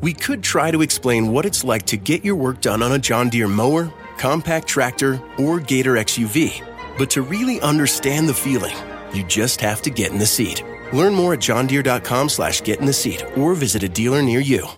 [0.00, 2.98] We could try to explain what it's like to get your work done on a
[2.98, 6.64] John Deere mower, compact tractor, or Gator XUV.
[6.96, 8.76] But to really understand the feeling,
[9.12, 10.62] you just have to get in the seat.
[10.92, 14.68] Learn more at johndeere.com slash get in the seat or visit a dealer near you.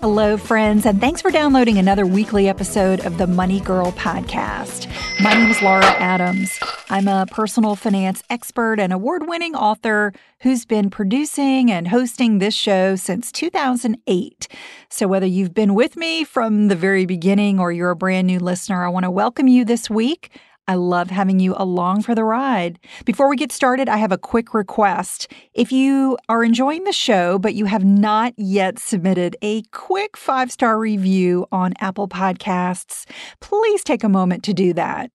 [0.00, 4.86] Hello, friends, and thanks for downloading another weekly episode of the Money Girl podcast.
[5.20, 6.56] My name is Laura Adams.
[6.88, 12.54] I'm a personal finance expert and award winning author who's been producing and hosting this
[12.54, 14.46] show since 2008.
[14.88, 18.38] So, whether you've been with me from the very beginning or you're a brand new
[18.38, 20.30] listener, I want to welcome you this week.
[20.68, 22.78] I love having you along for the ride.
[23.06, 25.32] Before we get started, I have a quick request.
[25.54, 30.52] If you are enjoying the show, but you have not yet submitted a quick five
[30.52, 33.06] star review on Apple Podcasts,
[33.40, 35.10] please take a moment to do that.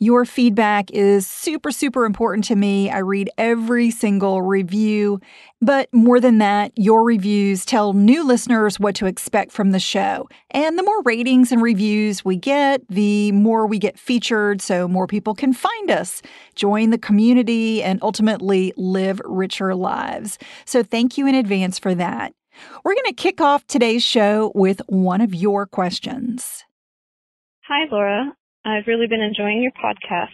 [0.00, 2.90] Your feedback is super, super important to me.
[2.90, 5.20] I read every single review.
[5.62, 10.28] But more than that, your reviews tell new listeners what to expect from the show.
[10.50, 15.06] And the more ratings and reviews we get, the more we get featured so more
[15.06, 16.22] people can find us,
[16.56, 20.38] join the community, and ultimately live richer lives.
[20.64, 22.34] So thank you in advance for that.
[22.84, 26.64] We're going to kick off today's show with one of your questions.
[27.68, 28.34] Hi, Laura.
[28.64, 30.32] I've really been enjoying your podcast,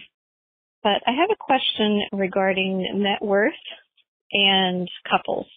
[0.83, 3.53] but I have a question regarding net worth
[4.31, 5.47] and couples.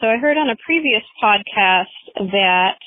[0.00, 2.78] So I heard on a previous podcast that,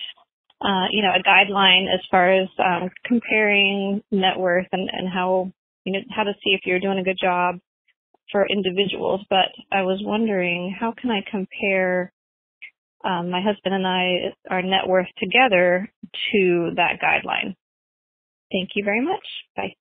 [0.62, 5.52] uh, you know, a guideline as far as um, comparing net worth and, and how,
[5.86, 7.60] you know, how to see if you're doing a good job
[8.32, 9.22] for individuals.
[9.30, 12.12] But I was wondering, how can I compare
[13.06, 15.88] um, my husband and I, our net worth together
[16.32, 17.56] to that guideline?
[18.52, 19.26] Thank you very much.
[19.56, 19.74] Bye.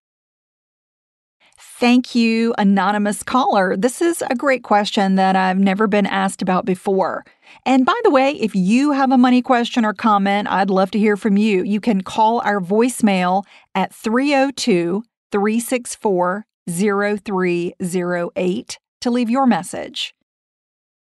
[1.60, 3.76] Thank you, anonymous caller.
[3.76, 7.24] This is a great question that I've never been asked about before.
[7.64, 10.98] And by the way, if you have a money question or comment, I'd love to
[10.98, 11.62] hear from you.
[11.62, 20.14] You can call our voicemail at 302 364 0308 to leave your message.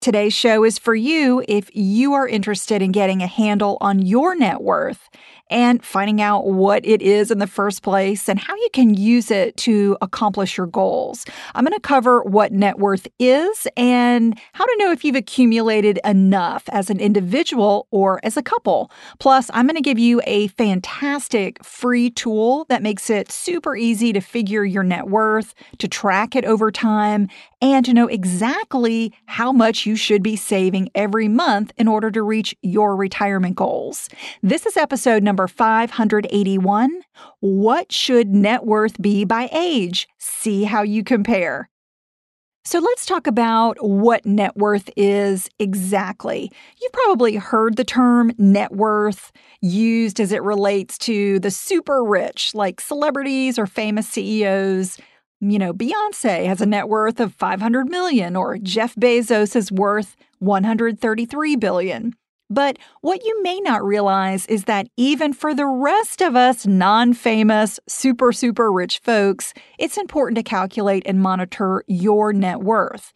[0.01, 4.35] Today's show is for you if you are interested in getting a handle on your
[4.35, 5.11] net worth
[5.51, 9.29] and finding out what it is in the first place and how you can use
[9.29, 11.25] it to accomplish your goals.
[11.53, 15.99] I'm going to cover what net worth is and how to know if you've accumulated
[16.05, 18.89] enough as an individual or as a couple.
[19.19, 24.13] Plus, I'm going to give you a fantastic free tool that makes it super easy
[24.13, 27.27] to figure your net worth, to track it over time,
[27.61, 32.21] and to know exactly how much you should be saving every month in order to
[32.21, 34.09] reach your retirement goals.
[34.41, 37.01] This is episode number 581
[37.39, 40.07] What should net worth be by age?
[40.17, 41.69] See how you compare.
[42.63, 46.51] So let's talk about what net worth is exactly.
[46.79, 49.31] You've probably heard the term net worth
[49.61, 54.99] used as it relates to the super rich, like celebrities or famous CEOs
[55.41, 60.15] you know, Beyonce has a net worth of 500 million or Jeff Bezos is worth
[60.39, 62.15] 133 billion.
[62.51, 67.13] But what you may not realize is that even for the rest of us non
[67.13, 73.13] famous, super, super rich folks, it's important to calculate and monitor your net worth.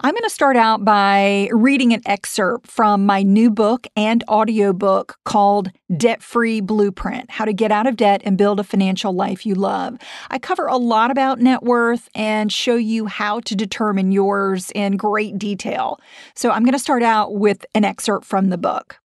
[0.00, 5.18] I'm going to start out by reading an excerpt from my new book and audiobook
[5.24, 9.44] called Debt Free Blueprint How to Get Out of Debt and Build a Financial Life
[9.44, 9.98] You Love.
[10.30, 14.96] I cover a lot about net worth and show you how to determine yours in
[14.96, 15.98] great detail.
[16.36, 19.00] So I'm going to start out with an excerpt from the book.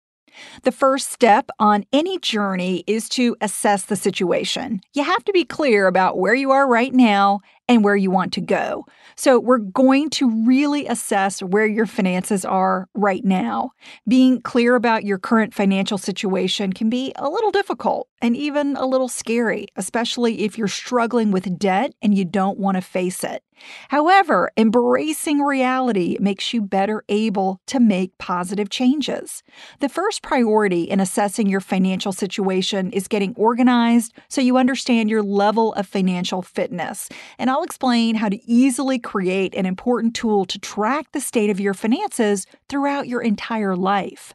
[0.63, 4.81] The first step on any journey is to assess the situation.
[4.93, 7.39] You have to be clear about where you are right now
[7.71, 8.85] and where you want to go.
[9.15, 13.71] So, we're going to really assess where your finances are right now.
[14.07, 18.85] Being clear about your current financial situation can be a little difficult and even a
[18.85, 23.43] little scary, especially if you're struggling with debt and you don't want to face it.
[23.89, 29.43] However, embracing reality makes you better able to make positive changes.
[29.79, 35.23] The first priority in assessing your financial situation is getting organized so you understand your
[35.23, 37.09] level of financial fitness.
[37.37, 41.59] And I'll explain how to easily create an important tool to track the state of
[41.59, 44.33] your finances throughout your entire life.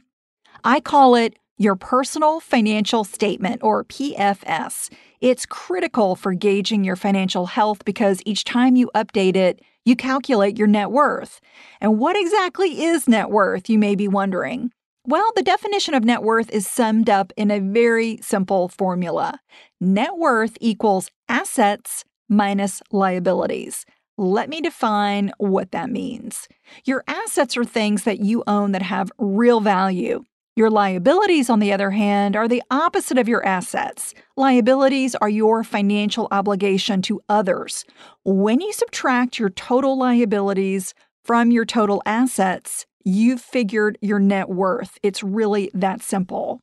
[0.65, 4.91] I call it your personal financial statement, or PFS.
[5.21, 10.59] It's critical for gauging your financial health because each time you update it, you calculate
[10.59, 11.41] your net worth.
[11.81, 14.71] And what exactly is net worth, you may be wondering?
[15.05, 19.41] Well, the definition of net worth is summed up in a very simple formula
[19.81, 23.85] net worth equals assets minus liabilities.
[24.19, 26.49] Let me define what that means.
[26.85, 30.25] Your assets are things that you own that have real value.
[30.57, 34.15] Your liabilities, on the other hand, are the opposite of your assets.
[34.39, 37.85] Liabilities are your financial obligation to others.
[38.25, 40.95] When you subtract your total liabilities
[41.25, 44.99] from your total assets, you've figured your net worth.
[45.03, 46.61] It's really that simple.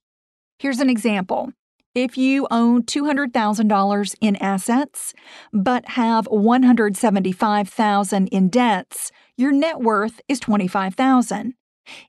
[0.58, 1.52] Here's an example.
[1.96, 5.14] If you own $200,000 in assets
[5.52, 11.54] but have 175,000 in debts, your net worth is 25,000.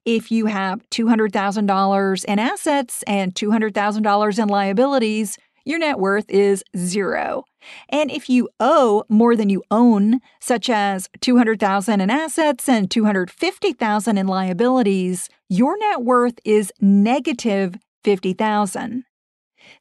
[0.06, 5.36] If you have $200,000 in assets and $200,000 in liabilities,
[5.66, 7.44] your net worth is zero.
[7.90, 14.16] And if you owe more than you own, such as 200,000 in assets and 250,000
[14.16, 19.04] in liabilities, your net worth is negative 50,000.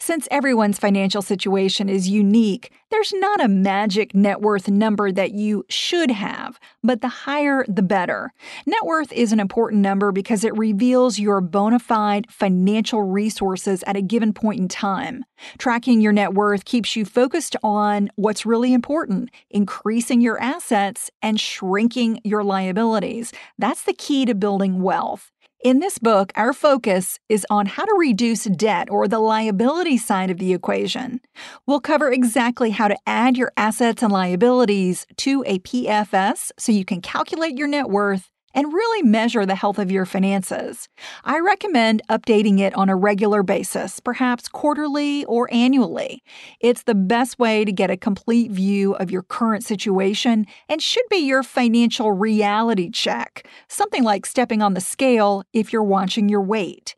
[0.05, 5.63] Since everyone's financial situation is unique, there's not a magic net worth number that you
[5.69, 8.33] should have, but the higher the better.
[8.65, 13.95] Net worth is an important number because it reveals your bona fide financial resources at
[13.95, 15.23] a given point in time.
[15.57, 21.39] Tracking your net worth keeps you focused on what's really important, increasing your assets and
[21.39, 23.31] shrinking your liabilities.
[23.57, 25.32] That's the key to building wealth.
[25.63, 30.29] In this book, our focus is on how to reduce debt or the liability side
[30.29, 31.21] of the equation.
[31.65, 36.83] We'll cover exactly how to add your assets and liabilities to a PFS so you
[36.83, 40.87] can calculate your net worth and really measure the health of your finances.
[41.23, 46.21] I recommend updating it on a regular basis, perhaps quarterly or annually.
[46.59, 51.05] It's the best way to get a complete view of your current situation and should
[51.09, 56.41] be your financial reality check, something like stepping on the scale if you're watching your
[56.41, 56.95] weight.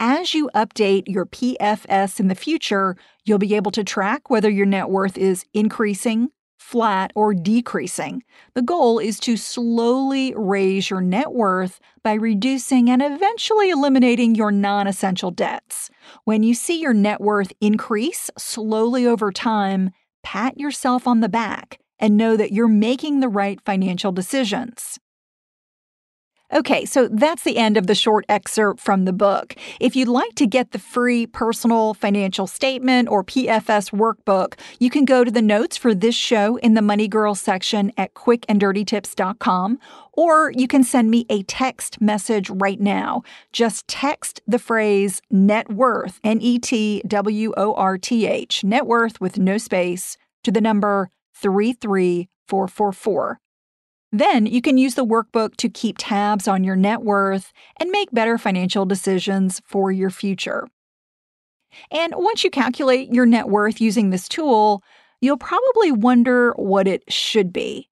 [0.00, 4.66] As you update your PFS in the future, you'll be able to track whether your
[4.66, 6.30] net worth is increasing,
[6.64, 8.22] flat, or decreasing.
[8.54, 14.50] The goal is to slowly raise your net worth by reducing and eventually eliminating your
[14.50, 15.90] non essential debts.
[16.24, 19.90] When you see your net worth increase slowly over time,
[20.22, 24.98] pat yourself on the back and know that you're making the right financial decisions.
[26.54, 29.56] Okay, so that's the end of the short excerpt from the book.
[29.80, 35.04] If you'd like to get the free personal financial statement or PFS workbook, you can
[35.04, 39.80] go to the notes for this show in the Money Girl section at quickanddirtytips.com,
[40.12, 43.24] or you can send me a text message right now.
[43.50, 48.86] Just text the phrase net worth, N E T W O R T H, net
[48.86, 53.40] worth with no space, to the number 33444.
[54.14, 58.12] Then you can use the workbook to keep tabs on your net worth and make
[58.12, 60.68] better financial decisions for your future.
[61.90, 64.84] And once you calculate your net worth using this tool,
[65.20, 67.88] you'll probably wonder what it should be.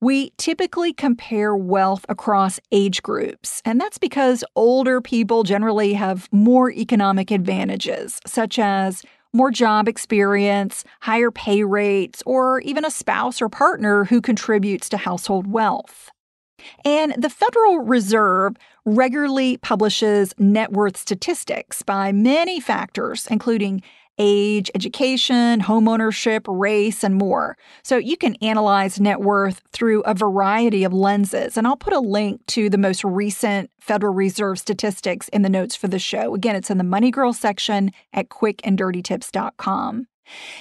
[0.00, 6.72] We typically compare wealth across age groups, and that's because older people generally have more
[6.72, 13.48] economic advantages, such as more job experience, higher pay rates, or even a spouse or
[13.48, 16.10] partner who contributes to household wealth.
[16.84, 23.82] And the Federal Reserve regularly publishes net worth statistics by many factors, including
[24.18, 27.56] age, education, homeownership, race, and more.
[27.82, 31.56] So you can analyze net worth through a variety of lenses.
[31.56, 35.74] And I'll put a link to the most recent Federal Reserve statistics in the notes
[35.74, 36.34] for the show.
[36.34, 40.06] Again, it's in the Money Girl section at quickanddirtytips.com.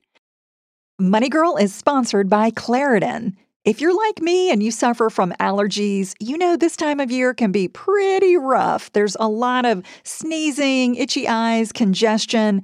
[1.01, 3.33] Money Girl is sponsored by Claritin.
[3.65, 7.33] If you're like me and you suffer from allergies, you know this time of year
[7.33, 8.93] can be pretty rough.
[8.93, 12.63] There's a lot of sneezing, itchy eyes, congestion,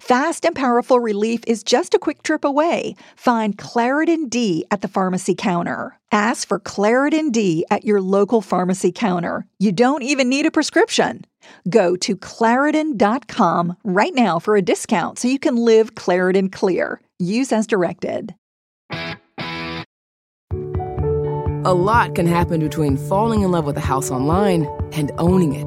[0.00, 2.96] Fast and powerful relief is just a quick trip away.
[3.16, 5.98] Find Claritin D at the pharmacy counter.
[6.12, 9.46] Ask for Claritin D at your local pharmacy counter.
[9.58, 11.24] You don't even need a prescription.
[11.68, 17.00] Go to Claritin.com right now for a discount so you can live Claritin clear.
[17.18, 18.34] Use as directed.
[21.66, 25.66] A lot can happen between falling in love with a house online and owning it,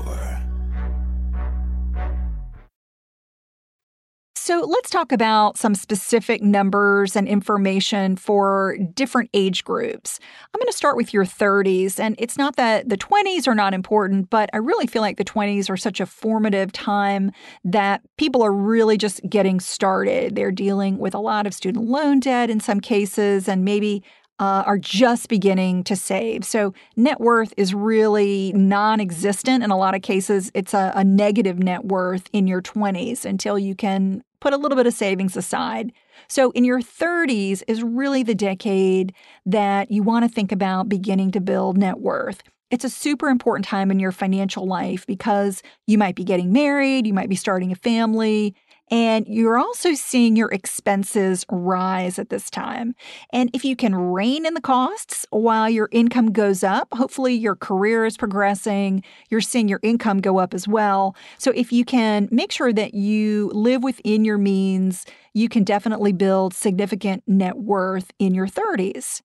[4.43, 10.19] So let's talk about some specific numbers and information for different age groups.
[10.51, 11.99] I'm going to start with your 30s.
[11.99, 15.23] And it's not that the 20s are not important, but I really feel like the
[15.23, 17.31] 20s are such a formative time
[17.63, 20.35] that people are really just getting started.
[20.35, 24.03] They're dealing with a lot of student loan debt in some cases, and maybe
[24.39, 26.45] uh, are just beginning to save.
[26.45, 30.49] So, net worth is really non existent in a lot of cases.
[30.55, 34.75] It's a, a negative net worth in your 20s until you can put a little
[34.75, 35.93] bit of savings aside.
[36.27, 39.13] So, in your 30s is really the decade
[39.45, 42.43] that you want to think about beginning to build net worth.
[42.69, 47.05] It's a super important time in your financial life because you might be getting married,
[47.05, 48.55] you might be starting a family,
[48.91, 52.93] and you're also seeing your expenses rise at this time.
[53.31, 57.55] And if you can rein in the costs while your income goes up, hopefully your
[57.55, 61.15] career is progressing, you're seeing your income go up as well.
[61.37, 66.11] So if you can make sure that you live within your means, you can definitely
[66.11, 69.21] build significant net worth in your 30s.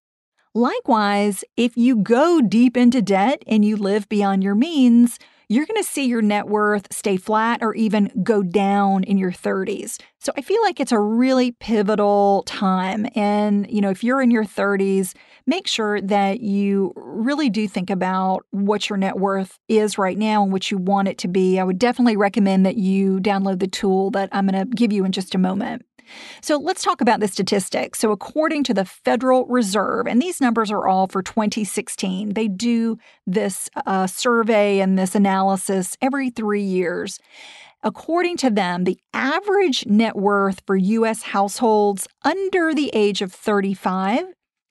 [0.55, 5.81] Likewise, if you go deep into debt and you live beyond your means, you're going
[5.81, 10.01] to see your net worth stay flat or even go down in your 30s.
[10.19, 13.07] So I feel like it's a really pivotal time.
[13.15, 15.15] And, you know, if you're in your 30s,
[15.47, 20.43] make sure that you really do think about what your net worth is right now
[20.43, 21.61] and what you want it to be.
[21.61, 25.05] I would definitely recommend that you download the tool that I'm going to give you
[25.05, 25.85] in just a moment.
[26.41, 27.99] So let's talk about the statistics.
[27.99, 32.99] So, according to the Federal Reserve, and these numbers are all for 2016, they do
[33.27, 37.19] this uh, survey and this analysis every three years.
[37.83, 41.23] According to them, the average net worth for U.S.
[41.23, 44.25] households under the age of 35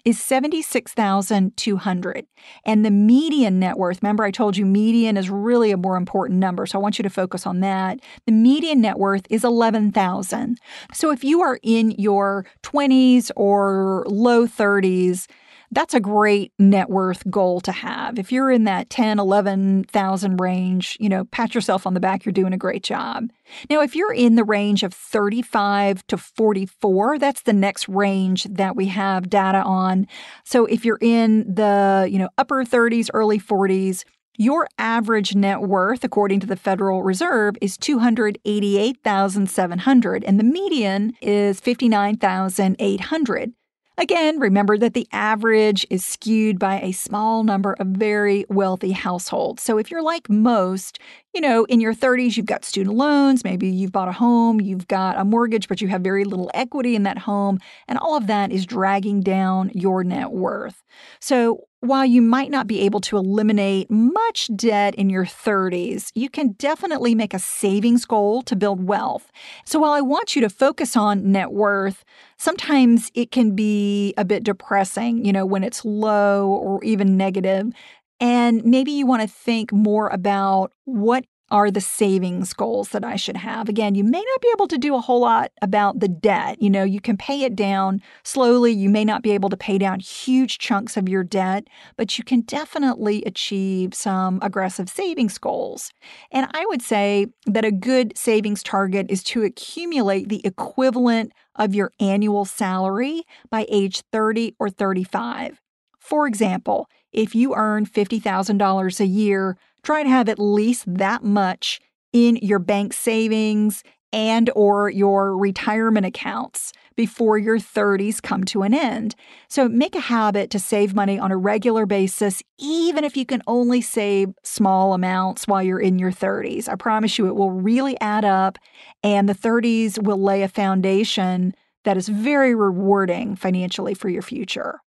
[0.06, 2.26] is 76,200
[2.64, 6.40] and the median net worth remember I told you median is really a more important
[6.40, 8.00] number so I want you to focus on that.
[8.26, 10.60] The median net worth is 11,000
[10.94, 15.28] so if you are in your 20s or low 30s
[15.72, 18.20] that's a great net worth goal to have.
[18.20, 22.34] If you're in that 10, 11,000 range, you know, pat yourself on the back, you're
[22.34, 23.30] doing a great job.
[23.70, 28.76] Now, if you're in the range of 35 to 44, that's the next range that
[28.76, 30.08] we have data on.
[30.44, 34.04] So if you're in the, you know, upper 30s, early 40s,
[34.38, 41.62] your average net worth, according to the Federal Reserve, is 288,700 and the median is
[41.62, 43.54] 59,800.
[43.98, 49.64] Again, remember that the average is skewed by a small number of very wealthy households.
[49.64, 51.00] So if you're like most,
[51.34, 54.90] you know, in your 30s, you've got student loans, maybe you've bought a home, you've
[54.90, 58.28] got a mortgage, but you have very little equity in that home, and all of
[58.28, 60.84] that is dragging down your net worth.
[61.22, 66.30] So while you might not be able to eliminate much debt in your 30s, you
[66.30, 69.32] can definitely make a savings goal to build wealth.
[69.66, 72.04] So while I want you to focus on net worth,
[72.38, 77.72] sometimes it can be a bit depressing, you know, when it's low or even negative.
[78.20, 83.16] And maybe you want to think more about what are the savings goals that I
[83.16, 83.70] should have.
[83.70, 86.62] Again, you may not be able to do a whole lot about the debt.
[86.62, 88.74] You know, you can pay it down slowly.
[88.74, 92.26] You may not be able to pay down huge chunks of your debt, but you
[92.26, 95.94] can definitely achieve some aggressive savings goals.
[96.30, 101.74] And I would say that a good savings target is to accumulate the equivalent of
[101.74, 105.62] your annual salary by age 30 or 35.
[106.00, 111.80] For example, if you earn $50,000 a year, try to have at least that much
[112.12, 118.74] in your bank savings and or your retirement accounts before your 30s come to an
[118.74, 119.14] end.
[119.50, 123.44] So make a habit to save money on a regular basis even if you can
[123.46, 126.70] only save small amounts while you're in your 30s.
[126.70, 128.58] I promise you it will really add up
[129.04, 134.80] and the 30s will lay a foundation that is very rewarding financially for your future.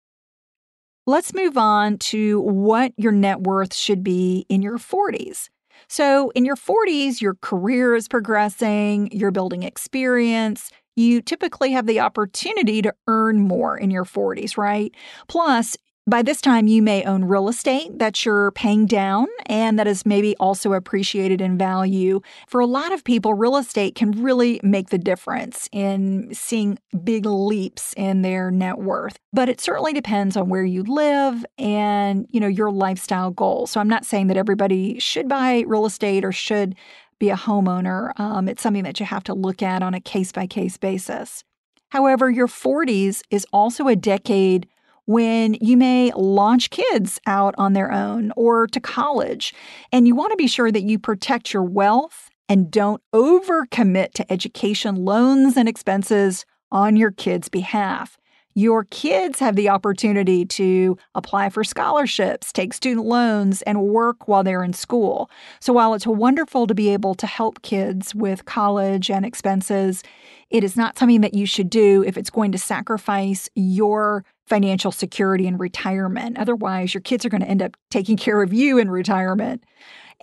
[1.06, 5.48] Let's move on to what your net worth should be in your 40s.
[5.88, 10.70] So, in your 40s, your career is progressing, you're building experience.
[10.96, 14.92] You typically have the opportunity to earn more in your 40s, right?
[15.28, 15.76] Plus,
[16.08, 20.06] by this time, you may own real estate that you're paying down and that is
[20.06, 22.20] maybe also appreciated in value.
[22.46, 27.26] For a lot of people, real estate can really make the difference in seeing big
[27.26, 29.18] leaps in their net worth.
[29.32, 33.72] But it certainly depends on where you live and, you know, your lifestyle goals.
[33.72, 36.76] So I'm not saying that everybody should buy real estate or should
[37.18, 38.12] be a homeowner.
[38.20, 41.42] Um, it's something that you have to look at on a case by case basis.
[41.88, 44.68] However, your 40s is also a decade
[45.06, 49.54] when you may launch kids out on their own or to college.
[49.92, 54.32] And you want to be sure that you protect your wealth and don't overcommit to
[54.32, 58.18] education loans and expenses on your kids' behalf.
[58.54, 64.42] Your kids have the opportunity to apply for scholarships, take student loans, and work while
[64.42, 65.30] they're in school.
[65.60, 70.02] So, while it's wonderful to be able to help kids with college and expenses,
[70.50, 74.92] it is not something that you should do if it's going to sacrifice your financial
[74.92, 76.38] security in retirement.
[76.38, 79.64] Otherwise, your kids are going to end up taking care of you in retirement.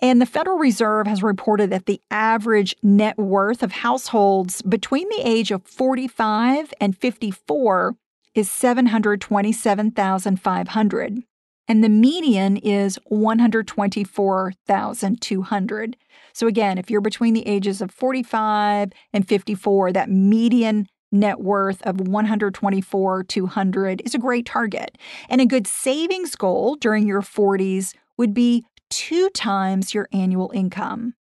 [0.00, 5.22] And the Federal Reserve has reported that the average net worth of households between the
[5.24, 7.96] age of 45 and 54
[8.34, 11.22] is 727,500
[11.68, 15.96] and the median is 124,200.
[16.32, 21.82] So again, if you're between the ages of 45 and 54, that median net worth
[21.82, 24.98] of 124 200 is a great target.
[25.28, 31.14] And a good savings goal during your 40s would be two times your annual income.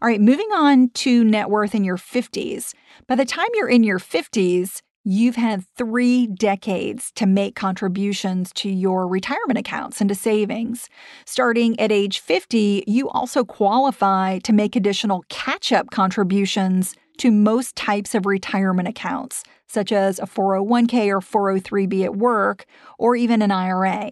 [0.00, 2.74] All right, moving on to net worth in your 50s.
[3.06, 8.68] By the time you're in your 50s, you've had three decades to make contributions to
[8.68, 10.88] your retirement accounts and to savings.
[11.24, 17.76] Starting at age 50, you also qualify to make additional catch up contributions to most
[17.76, 22.64] types of retirement accounts, such as a 401k or 403b at work,
[22.98, 24.10] or even an IRA.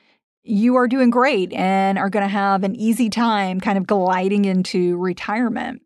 [0.44, 4.46] you are doing great and are going to have an easy time kind of gliding
[4.46, 5.83] into retirement.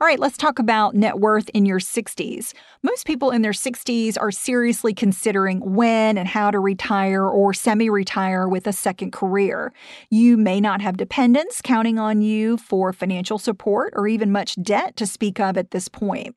[0.00, 2.52] All right, let's talk about net worth in your 60s.
[2.82, 7.90] Most people in their 60s are seriously considering when and how to retire or semi
[7.90, 9.72] retire with a second career.
[10.10, 14.96] You may not have dependents counting on you for financial support or even much debt
[14.96, 16.34] to speak of at this point.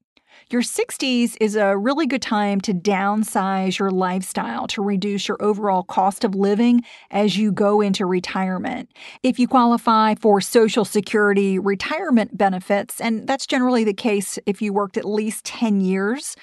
[0.49, 5.83] Your 60s is a really good time to downsize your lifestyle to reduce your overall
[5.83, 8.89] cost of living as you go into retirement.
[9.23, 14.73] If you qualify for Social Security retirement benefits, and that's generally the case if you
[14.73, 16.35] worked at least 10 years,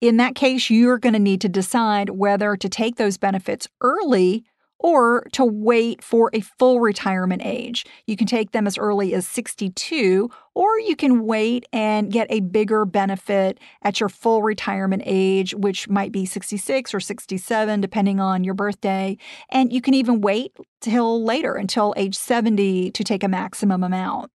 [0.00, 4.44] in that case, you're going to need to decide whether to take those benefits early
[4.82, 7.86] or to wait for a full retirement age.
[8.06, 12.40] You can take them as early as 62, or you can wait and get a
[12.40, 18.44] bigger benefit at your full retirement age, which might be 66 or 67, depending on
[18.44, 19.16] your birthday.
[19.50, 24.30] And you can even wait till later, until age 70, to take a maximum amount.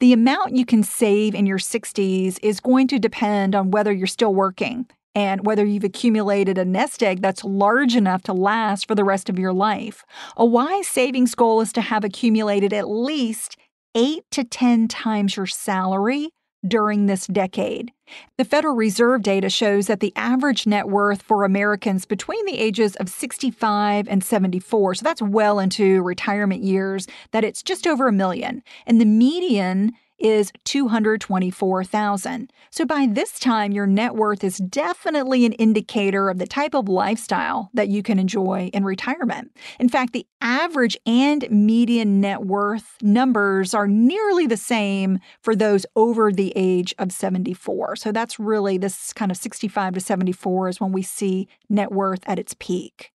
[0.00, 4.06] The amount you can save in your 60s is going to depend on whether you're
[4.06, 8.94] still working and whether you've accumulated a nest egg that's large enough to last for
[8.94, 10.04] the rest of your life.
[10.36, 13.56] A wise savings goal is to have accumulated at least
[13.94, 16.30] eight to 10 times your salary
[16.66, 17.92] during this decade.
[18.38, 22.94] The Federal Reserve data shows that the average net worth for Americans between the ages
[22.96, 28.12] of 65 and 74, so that's well into retirement years, that it's just over a
[28.12, 28.62] million.
[28.86, 32.52] And the median is 224,000.
[32.70, 36.88] So by this time your net worth is definitely an indicator of the type of
[36.88, 39.54] lifestyle that you can enjoy in retirement.
[39.78, 45.84] In fact, the average and median net worth numbers are nearly the same for those
[45.96, 47.96] over the age of 74.
[47.96, 52.20] So that's really this kind of 65 to 74 is when we see net worth
[52.26, 53.12] at its peak.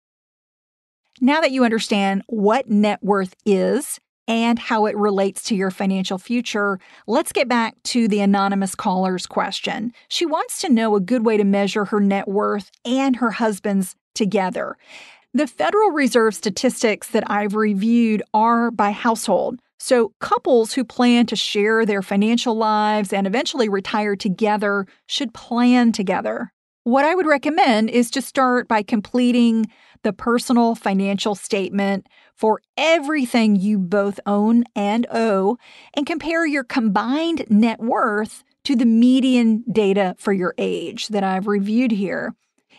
[1.20, 6.18] Now that you understand what net worth is, and how it relates to your financial
[6.18, 9.94] future, let's get back to the anonymous caller's question.
[10.10, 13.96] She wants to know a good way to measure her net worth and her husband's
[14.14, 14.78] together.
[15.34, 19.60] The Federal Reserve statistics that I've reviewed are by household.
[19.80, 25.92] So, couples who plan to share their financial lives and eventually retire together should plan
[25.92, 26.52] together.
[26.84, 29.68] What I would recommend is to start by completing
[30.04, 35.58] the personal financial statement for everything you both own and owe
[35.94, 41.48] and compare your combined net worth to the median data for your age that I've
[41.48, 42.36] reviewed here.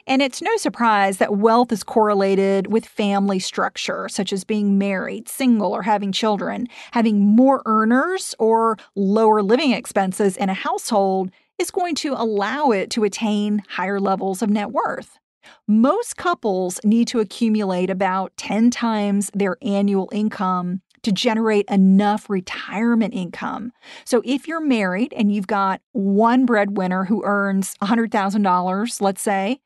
[0.07, 5.29] And it's no surprise that wealth is correlated with family structure, such as being married,
[5.29, 6.67] single, or having children.
[6.93, 12.89] Having more earners or lower living expenses in a household is going to allow it
[12.91, 15.19] to attain higher levels of net worth.
[15.67, 23.15] Most couples need to accumulate about 10 times their annual income to generate enough retirement
[23.15, 23.73] income.
[24.05, 29.61] So if you're married and you've got one breadwinner who earns $100,000, let's say,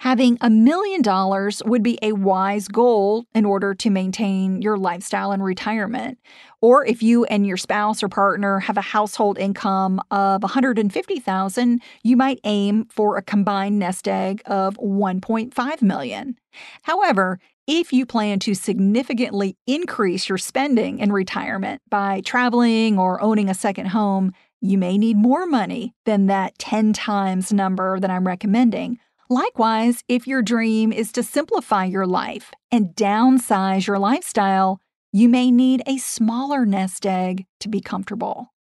[0.00, 5.32] Having a million dollars would be a wise goal in order to maintain your lifestyle
[5.32, 6.18] in retirement.
[6.60, 12.16] Or if you and your spouse or partner have a household income of 150,000, you
[12.16, 16.36] might aim for a combined nest egg of 1.5 million.
[16.82, 23.48] However, if you plan to significantly increase your spending in retirement by traveling or owning
[23.48, 28.26] a second home, you may need more money than that 10 times number that I'm
[28.26, 28.98] recommending.
[29.30, 34.80] Likewise, if your dream is to simplify your life and downsize your lifestyle,
[35.12, 38.52] you may need a smaller nest egg to be comfortable.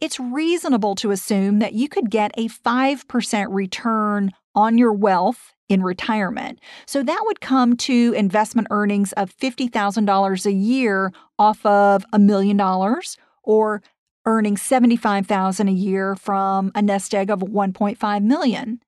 [0.00, 5.82] It's reasonable to assume that you could get a 5% return on your wealth in
[5.82, 6.60] retirement.
[6.86, 12.56] So that would come to investment earnings of $50,000 a year off of a million
[12.56, 13.82] dollars or
[14.26, 18.80] earning 75,000 a year from a nest egg of 1.5 million.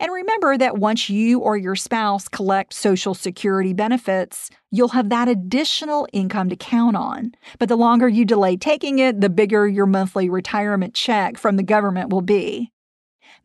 [0.00, 5.28] And remember that once you or your spouse collect Social Security benefits, you'll have that
[5.28, 7.32] additional income to count on.
[7.58, 11.62] But the longer you delay taking it, the bigger your monthly retirement check from the
[11.62, 12.72] government will be.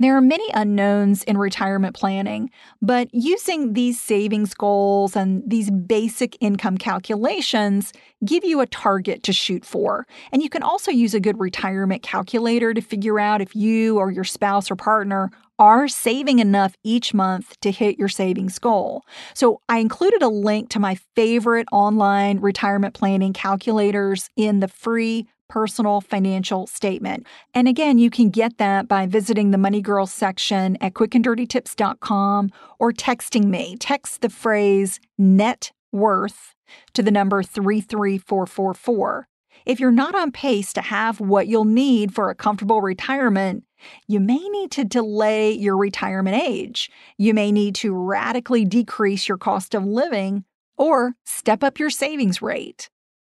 [0.01, 2.49] There are many unknowns in retirement planning,
[2.81, 7.93] but using these savings goals and these basic income calculations
[8.25, 10.07] give you a target to shoot for.
[10.31, 14.09] And you can also use a good retirement calculator to figure out if you or
[14.09, 19.03] your spouse or partner are saving enough each month to hit your savings goal.
[19.35, 25.27] So I included a link to my favorite online retirement planning calculators in the free
[25.51, 27.27] personal financial statement.
[27.53, 32.93] And again, you can get that by visiting the Money Girl section at quickanddirtytips.com or
[32.93, 33.75] texting me.
[33.77, 36.55] Text the phrase net worth
[36.93, 39.27] to the number 33444.
[39.65, 43.65] If you're not on pace to have what you'll need for a comfortable retirement,
[44.07, 46.89] you may need to delay your retirement age.
[47.17, 50.45] You may need to radically decrease your cost of living
[50.77, 52.89] or step up your savings rate.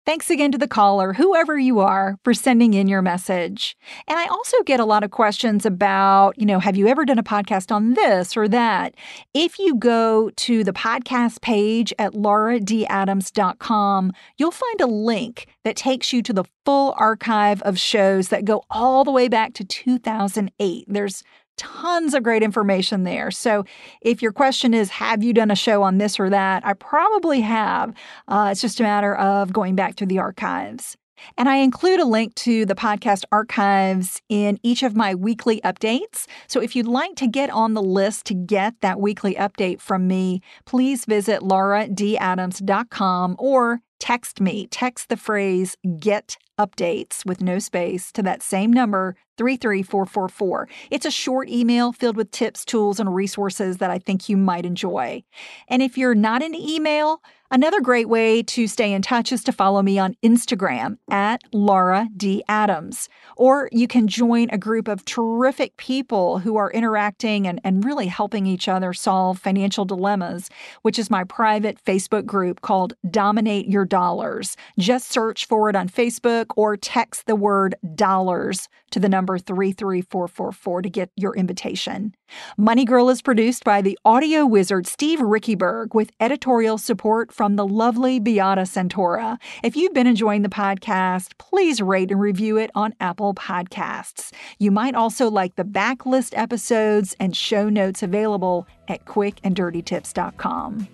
[0.07, 3.75] Thanks again to the caller, whoever you are, for sending in your message.
[4.07, 7.19] And I also get a lot of questions about, you know, have you ever done
[7.19, 8.95] a podcast on this or that?
[9.33, 16.13] If you go to the podcast page at lauradadams.com, you'll find a link that takes
[16.13, 20.85] you to the full archive of shows that go all the way back to 2008.
[20.87, 21.21] There's
[21.57, 23.31] tons of great information there.
[23.31, 23.65] So,
[24.01, 26.65] if your question is, have you done a show on this or that?
[26.65, 27.93] I probably have.
[28.27, 30.95] Uh, it's just a matter of going back through the archives.
[31.37, 36.27] And I include a link to the podcast archives in each of my weekly updates.
[36.47, 40.07] So if you'd like to get on the list to get that weekly update from
[40.07, 44.67] me, please visit lauradadams.com or text me.
[44.67, 50.67] Text the phrase get updates with no space to that same number 33444.
[50.89, 54.65] It's a short email filled with tips, tools, and resources that I think you might
[54.65, 55.23] enjoy.
[55.67, 59.53] And if you're not in email, Another great way to stay in touch is to
[59.53, 62.43] follow me on Instagram at Laura D.
[62.49, 63.07] Adams.
[63.37, 68.07] Or you can join a group of terrific people who are interacting and, and really
[68.07, 70.49] helping each other solve financial dilemmas,
[70.81, 74.57] which is my private Facebook group called Dominate Your Dollars.
[74.77, 80.81] Just search for it on Facebook or text the word dollars to the number 33444
[80.81, 82.13] to get your invitation.
[82.57, 87.65] Money Girl is produced by the audio wizard Steve Riekeberg with editorial support from the
[87.65, 89.37] lovely Beata Santora.
[89.63, 94.31] If you've been enjoying the podcast, please rate and review it on Apple Podcasts.
[94.57, 100.87] You might also like the backlist episodes and show notes available at quickanddirtytips.com.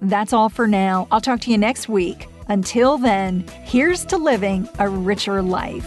[0.00, 1.06] That's all for now.
[1.10, 2.28] I'll talk to you next week.
[2.48, 5.86] Until then, here's to living a richer life.